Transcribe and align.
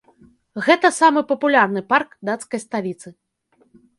Гэта 0.67 0.89
самы 0.99 1.21
папулярны 1.33 1.83
парк 1.93 2.17
дацкай 2.29 2.59
сталіцы. 2.65 3.07